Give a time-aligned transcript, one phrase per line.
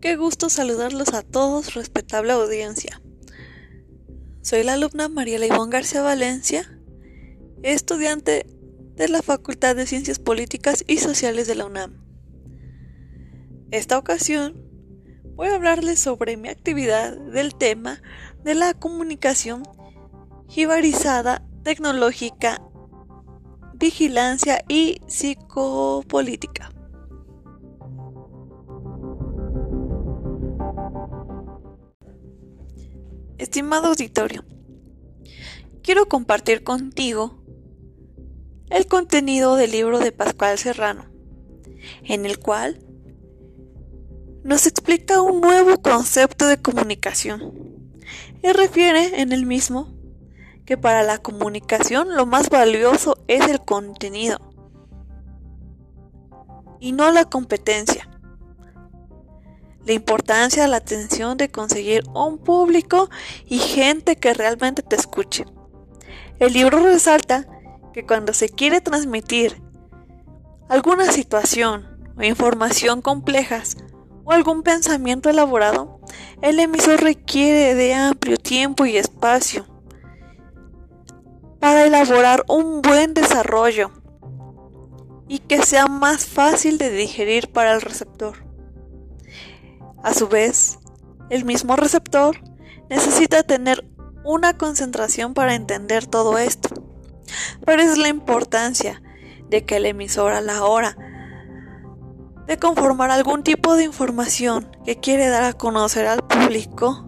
[0.00, 3.00] Qué gusto saludarlos a todos, respetable audiencia.
[4.42, 6.78] Soy la alumna María Ivonne García Valencia,
[7.62, 8.46] estudiante
[8.94, 12.04] de la Facultad de Ciencias Políticas y Sociales de la UNAM.
[13.70, 14.62] Esta ocasión
[15.34, 18.02] voy a hablarles sobre mi actividad del tema
[18.44, 19.62] de la comunicación
[20.46, 22.62] jibarizada, tecnológica,
[23.72, 26.75] vigilancia y psicopolítica.
[33.46, 34.44] Estimado auditorio,
[35.80, 37.44] quiero compartir contigo
[38.70, 41.04] el contenido del libro de Pascual Serrano,
[42.02, 42.84] en el cual
[44.42, 47.54] nos explica un nuevo concepto de comunicación.
[48.42, 49.94] Y refiere en el mismo
[50.64, 54.38] que para la comunicación lo más valioso es el contenido
[56.80, 58.10] y no la competencia
[59.86, 63.08] la importancia de la atención de conseguir un público
[63.46, 65.46] y gente que realmente te escuche.
[66.38, 67.46] El libro resalta
[67.94, 69.62] que cuando se quiere transmitir
[70.68, 71.86] alguna situación
[72.18, 73.76] o información complejas
[74.24, 76.00] o algún pensamiento elaborado,
[76.42, 79.66] el emisor requiere de amplio tiempo y espacio
[81.60, 83.92] para elaborar un buen desarrollo
[85.28, 88.45] y que sea más fácil de digerir para el receptor.
[90.06, 90.78] A su vez,
[91.30, 92.36] el mismo receptor
[92.88, 93.84] necesita tener
[94.22, 96.68] una concentración para entender todo esto.
[97.64, 99.02] Pero es la importancia
[99.50, 100.96] de que el emisor a la hora
[102.46, 107.04] de conformar algún tipo de información que quiere dar a conocer al público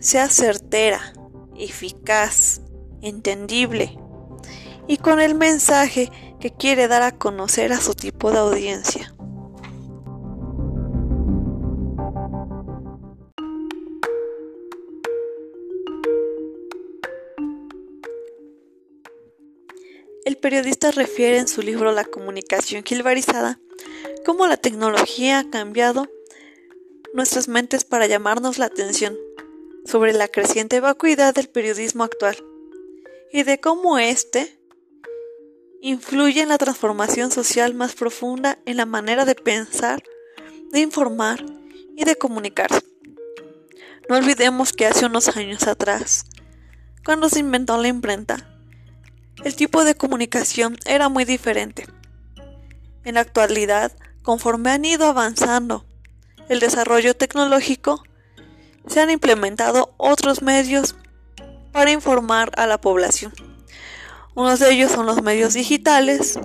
[0.00, 1.12] sea certera,
[1.56, 2.62] eficaz,
[3.00, 3.96] entendible
[4.88, 6.10] y con el mensaje
[6.40, 9.13] que quiere dar a conocer a su tipo de audiencia.
[20.44, 23.58] El periodista refiere en su libro La comunicación gilvarizada
[24.26, 26.06] cómo la tecnología ha cambiado
[27.14, 29.16] nuestras mentes para llamarnos la atención
[29.86, 32.36] sobre la creciente vacuidad del periodismo actual
[33.32, 34.60] y de cómo éste
[35.80, 40.02] influye en la transformación social más profunda en la manera de pensar,
[40.72, 41.42] de informar
[41.96, 42.82] y de comunicarse.
[44.10, 46.26] No olvidemos que hace unos años atrás,
[47.02, 48.53] cuando se inventó la imprenta,
[49.42, 51.86] el tipo de comunicación era muy diferente.
[53.04, 55.84] En la actualidad, conforme han ido avanzando
[56.48, 58.02] el desarrollo tecnológico,
[58.86, 60.94] se han implementado otros medios
[61.72, 63.32] para informar a la población.
[64.34, 66.38] Unos de ellos son los medios digitales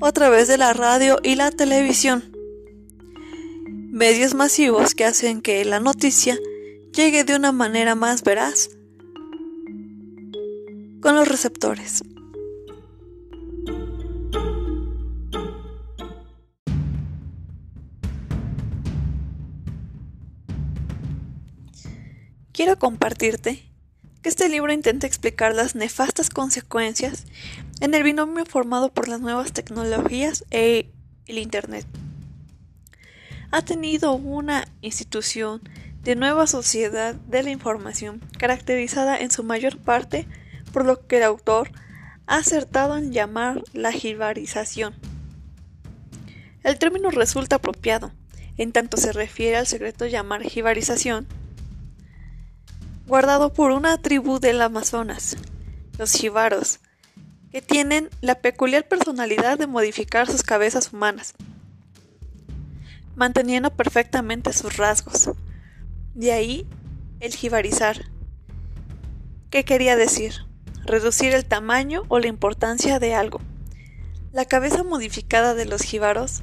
[0.00, 2.32] a través de la radio y la televisión.
[3.90, 6.38] Medios masivos que hacen que la noticia
[6.92, 8.70] llegue de una manera más veraz
[11.04, 12.02] con los receptores.
[22.52, 23.62] Quiero compartirte
[24.22, 27.26] que este libro intenta explicar las nefastas consecuencias
[27.80, 30.90] en el binomio formado por las nuevas tecnologías e
[31.26, 31.84] el Internet.
[33.50, 35.60] Ha tenido una institución
[36.02, 40.26] de nueva sociedad de la información caracterizada en su mayor parte
[40.74, 41.70] por lo que el autor
[42.26, 44.92] ha acertado en llamar la jibarización.
[46.64, 48.12] El término resulta apropiado,
[48.56, 51.28] en tanto se refiere al secreto llamar jibarización,
[53.06, 55.36] guardado por una tribu del Amazonas,
[55.96, 56.80] los jibaros,
[57.52, 61.34] que tienen la peculiar personalidad de modificar sus cabezas humanas,
[63.14, 65.30] manteniendo perfectamente sus rasgos.
[66.14, 66.66] De ahí
[67.20, 68.06] el jibarizar.
[69.50, 70.32] ¿Qué quería decir?
[70.84, 73.40] Reducir el tamaño o la importancia de algo.
[74.32, 76.42] La cabeza modificada de los jíbaros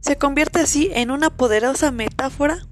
[0.00, 2.66] se convierte así en una poderosa metáfora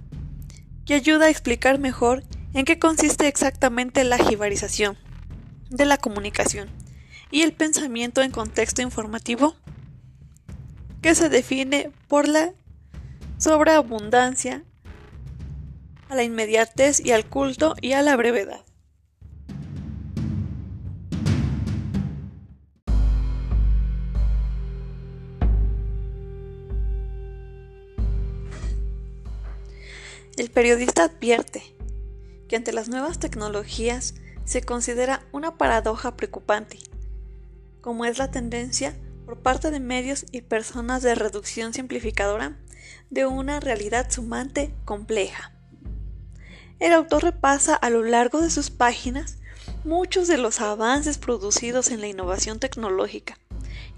[0.85, 2.25] que ayuda a explicar mejor
[2.55, 4.99] en qué consiste exactamente la jibarización
[5.71, 6.69] de la comunicación
[7.31, 9.57] y el pensamiento en contexto informativo
[11.01, 12.53] que se define por la
[13.39, 14.63] sobreabundancia,
[16.09, 18.61] a la inmediatez y al culto y a la brevedad.
[30.37, 31.63] El periodista advierte
[32.49, 34.15] que ante las nuevas tecnologías
[34.45, 36.79] se considera una paradoja preocupante,
[37.83, 38.97] como es la tendencia
[39.27, 42.57] por parte de medios y personas de reducción simplificadora
[43.11, 45.53] de una realidad sumante compleja.
[46.79, 49.37] El autor repasa a lo largo de sus páginas
[49.85, 53.39] muchos de los avances producidos en la innovación tecnológica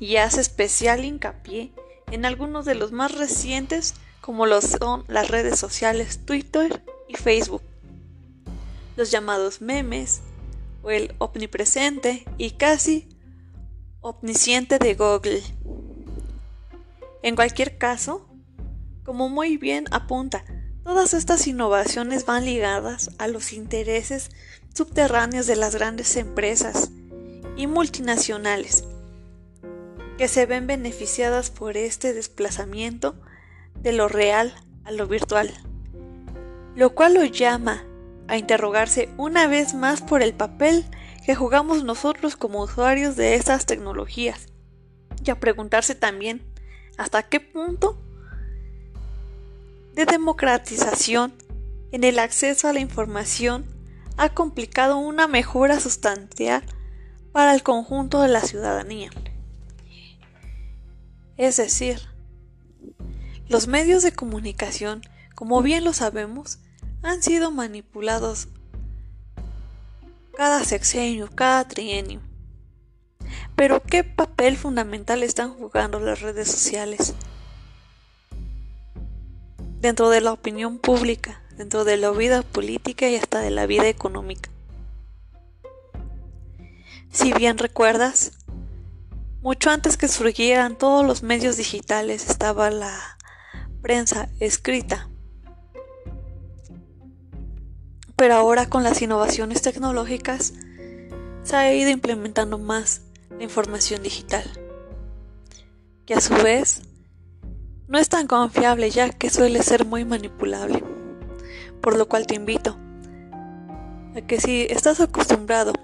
[0.00, 1.72] y hace especial hincapié
[2.10, 3.94] en algunos de los más recientes
[4.24, 7.60] como lo son las redes sociales Twitter y Facebook,
[8.96, 10.22] los llamados memes
[10.82, 13.06] o el omnipresente y casi
[14.00, 15.42] omnisciente de Google.
[17.22, 18.26] En cualquier caso,
[19.04, 20.42] como muy bien apunta,
[20.84, 24.30] todas estas innovaciones van ligadas a los intereses
[24.72, 26.90] subterráneos de las grandes empresas
[27.58, 28.84] y multinacionales
[30.16, 33.16] que se ven beneficiadas por este desplazamiento
[33.84, 34.52] de lo real
[34.84, 35.52] a lo virtual,
[36.74, 37.84] lo cual lo llama
[38.26, 40.86] a interrogarse una vez más por el papel
[41.24, 44.46] que jugamos nosotros como usuarios de estas tecnologías
[45.22, 46.42] y a preguntarse también
[46.96, 48.00] hasta qué punto
[49.92, 51.34] de democratización
[51.92, 53.66] en el acceso a la información
[54.16, 56.64] ha complicado una mejora sustancial
[57.32, 59.10] para el conjunto de la ciudadanía.
[61.36, 62.13] Es decir,
[63.54, 65.00] los medios de comunicación,
[65.36, 66.58] como bien lo sabemos,
[67.04, 68.48] han sido manipulados
[70.36, 72.20] cada sexenio, cada trienio.
[73.54, 77.14] Pero ¿qué papel fundamental están jugando las redes sociales?
[79.78, 83.86] Dentro de la opinión pública, dentro de la vida política y hasta de la vida
[83.86, 84.50] económica.
[87.12, 88.32] Si bien recuerdas,
[89.42, 93.13] mucho antes que surgieran todos los medios digitales estaba la
[93.84, 95.10] prensa escrita.
[98.16, 100.54] Pero ahora con las innovaciones tecnológicas
[101.42, 104.42] se ha ido implementando más la información digital,
[106.06, 106.80] que a su vez
[107.86, 110.82] no es tan confiable ya que suele ser muy manipulable,
[111.82, 112.78] por lo cual te invito
[114.16, 115.74] a que si estás acostumbrado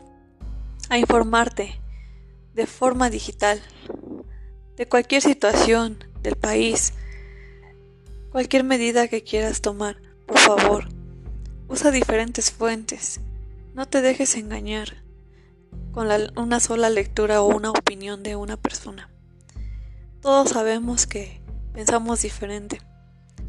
[0.88, 1.78] a informarte
[2.54, 3.60] de forma digital
[4.78, 6.94] de cualquier situación del país,
[8.30, 9.96] cualquier medida que quieras tomar,
[10.26, 10.88] por favor,
[11.70, 13.20] Usa diferentes fuentes.
[13.74, 15.04] No te dejes engañar
[15.92, 19.08] con una sola lectura o una opinión de una persona.
[20.20, 21.40] Todos sabemos que
[21.72, 22.82] pensamos diferente.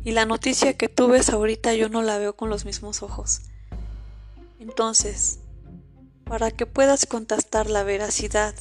[0.04, 3.42] Y la noticia que tú ves ahorita yo no la veo con los mismos ojos.
[4.60, 5.40] Entonces,
[6.24, 8.54] para que puedas contestar la veracidad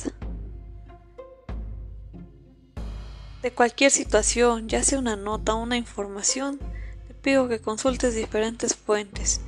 [3.42, 6.58] de cualquier situación, ya sea una nota o una información,
[7.08, 9.40] te pido que consultes diferentes fuentes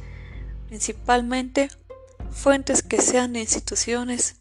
[0.73, 1.69] principalmente
[2.31, 4.37] fuentes que sean de instituciones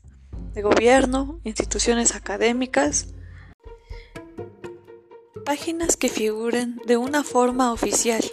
[0.54, 3.08] de gobierno, instituciones académicas,
[5.44, 8.24] páginas que figuren de una forma oficial.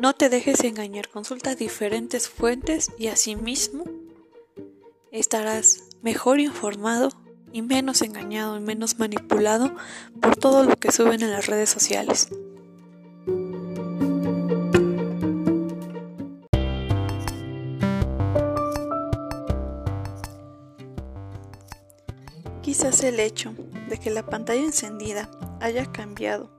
[0.00, 3.84] No te dejes engañar, consulta diferentes fuentes y asimismo
[5.12, 7.10] estarás mejor informado
[7.52, 9.74] y menos engañado y menos manipulado
[10.20, 12.28] por todo lo que suben en las redes sociales.
[22.62, 23.54] Quizás el hecho
[23.88, 25.30] de que la pantalla encendida
[25.60, 26.50] haya cambiado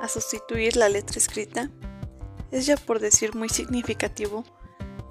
[0.00, 1.70] a sustituir la letra escrita
[2.50, 4.44] es ya por decir muy significativo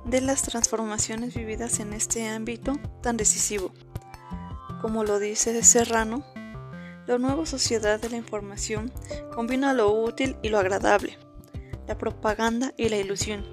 [0.05, 3.73] de las transformaciones vividas en este ámbito tan decisivo.
[4.85, 6.23] Como lo dice Serrano,
[7.07, 8.93] la nueva sociedad de la información
[9.33, 11.17] combina lo útil y lo agradable,
[11.87, 13.43] la propaganda y la ilusión.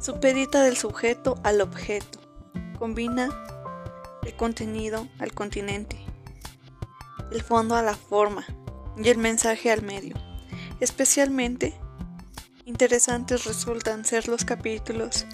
[0.00, 2.18] Supedita del sujeto al objeto,
[2.76, 3.28] combina
[4.24, 5.96] el contenido al continente,
[7.30, 8.44] el fondo a la forma
[8.96, 10.16] y el mensaje al medio.
[10.80, 11.72] Especialmente
[12.64, 15.24] interesantes resultan ser los capítulos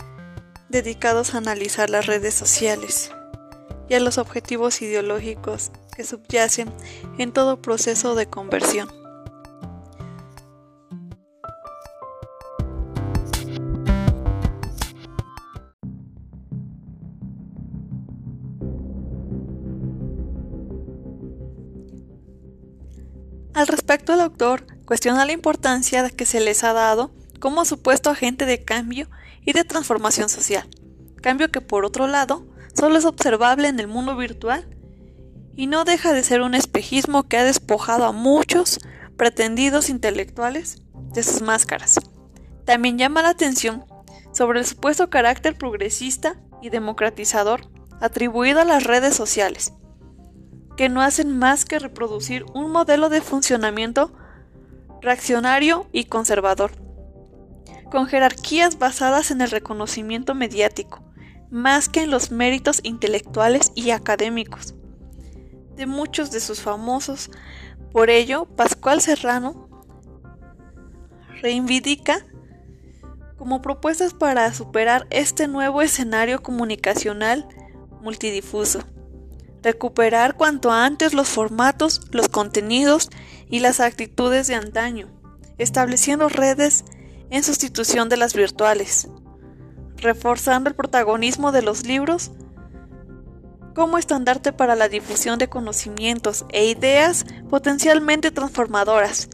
[0.68, 3.10] dedicados a analizar las redes sociales
[3.90, 6.72] y a los objetivos ideológicos que subyacen
[7.18, 8.88] en todo proceso de conversión.
[23.52, 28.46] Al respecto, el autor cuestiona la importancia que se les ha dado como supuesto agente
[28.46, 29.10] de cambio
[29.44, 30.68] y de transformación social,
[31.20, 34.66] cambio que por otro lado solo es observable en el mundo virtual
[35.56, 38.80] y no deja de ser un espejismo que ha despojado a muchos
[39.16, 42.00] pretendidos intelectuales de sus máscaras.
[42.64, 43.84] También llama la atención
[44.32, 47.68] sobre el supuesto carácter progresista y democratizador
[48.00, 49.74] atribuido a las redes sociales,
[50.76, 54.12] que no hacen más que reproducir un modelo de funcionamiento
[55.02, 56.72] reaccionario y conservador,
[57.90, 61.02] con jerarquías basadas en el reconocimiento mediático,
[61.50, 64.74] más que en los méritos intelectuales y académicos
[65.80, 67.30] de muchos de sus famosos.
[67.90, 69.68] Por ello, Pascual Serrano
[71.40, 72.26] reivindica
[73.38, 77.48] como propuestas para superar este nuevo escenario comunicacional
[78.02, 78.80] multidifuso.
[79.62, 83.08] Recuperar cuanto antes los formatos, los contenidos
[83.48, 85.08] y las actitudes de antaño,
[85.56, 86.84] estableciendo redes
[87.30, 89.08] en sustitución de las virtuales,
[90.00, 92.30] reforzando el protagonismo de los libros
[93.74, 99.28] como estandarte para la difusión de conocimientos e ideas potencialmente transformadoras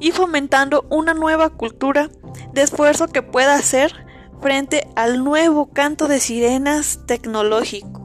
[0.00, 2.08] y fomentando una nueva cultura
[2.52, 3.92] de esfuerzo que pueda hacer
[4.40, 7.99] frente al nuevo canto de sirenas tecnológico.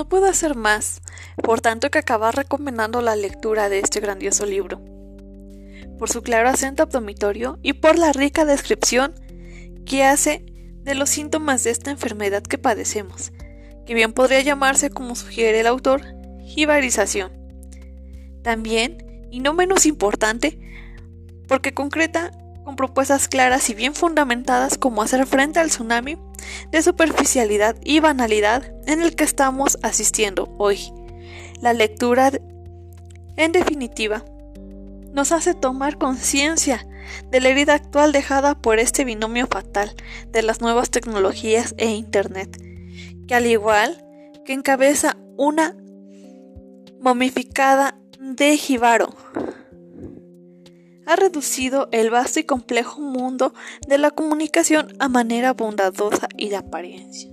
[0.00, 1.02] No puedo hacer más,
[1.42, 4.80] por tanto que acabar recomendando la lectura de este grandioso libro,
[5.98, 9.12] por su claro acento abdomitorio y por la rica descripción
[9.84, 10.46] que hace
[10.84, 13.32] de los síntomas de esta enfermedad que padecemos,
[13.84, 16.00] que bien podría llamarse, como sugiere el autor,
[16.46, 17.32] jibarización.
[18.42, 20.58] También, y no menos importante,
[21.46, 22.30] porque concreta
[22.64, 26.16] con propuestas claras y bien fundamentadas como hacer frente al tsunami
[26.70, 30.92] de superficialidad y banalidad en el que estamos asistiendo hoy.
[31.60, 32.30] La lectura,
[33.36, 34.24] en definitiva,
[35.12, 36.86] nos hace tomar conciencia
[37.30, 39.94] de la herida actual dejada por este binomio fatal
[40.28, 42.62] de las nuevas tecnologías e Internet,
[43.26, 44.04] que al igual
[44.44, 45.76] que encabeza una
[47.00, 49.14] momificada de Jibaro,
[51.10, 53.52] ha reducido el vasto y complejo mundo
[53.88, 57.28] de la comunicación a manera bondadosa y de apariencia.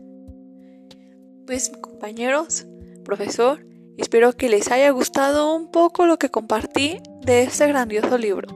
[1.46, 2.66] Pues compañeros,
[3.06, 3.64] profesor,
[3.98, 8.48] espero que les haya gustado un poco lo que compartí de este grandioso libro.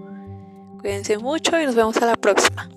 [0.81, 2.67] Cuídense mucho y nos vemos a la próxima.